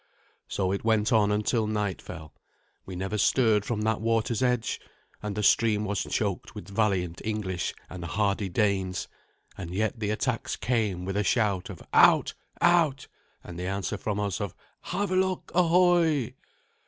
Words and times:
So 0.47 0.71
it 0.71 0.83
went 0.83 1.13
on 1.13 1.31
until 1.31 1.67
night 1.67 2.01
fell. 2.01 2.33
We 2.87 2.95
never 2.95 3.19
stirred 3.19 3.65
from 3.65 3.81
that 3.81 4.01
water's 4.01 4.41
edge, 4.41 4.81
and 5.21 5.35
the 5.35 5.43
stream 5.43 5.85
was 5.85 6.01
choked 6.01 6.55
with 6.55 6.67
valiant 6.67 7.21
English 7.23 7.75
and 7.87 8.03
hardy 8.05 8.49
Danes; 8.49 9.07
and 9.59 9.71
yet 9.75 9.99
the 9.99 10.09
attacks 10.09 10.55
came 10.55 11.05
with 11.05 11.13
the 11.13 11.23
shout 11.23 11.69
of 11.69 11.83
"Out! 11.93 12.33
out!" 12.61 13.07
and 13.43 13.59
the 13.59 13.67
answer 13.67 13.95
from 13.95 14.19
us 14.19 14.41
of 14.41 14.55
"Havelok, 14.85 15.51
ahoy!" 15.53 16.33